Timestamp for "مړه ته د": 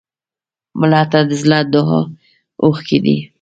0.79-1.31